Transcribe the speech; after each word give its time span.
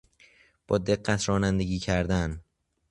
با 0.67 0.77
دقت 0.77 1.29
رانندگی 1.29 1.79
کردن 1.79 2.41